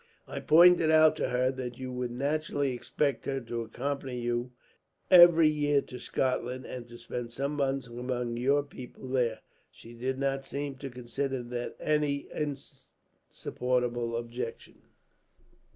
[0.27, 4.51] "I pointed out to her that you would naturally expect her to accompany you
[5.11, 9.41] every year to Scotland, and to spend some months among your people there.
[9.69, 14.81] She did not seem to consider that any insupportable objection.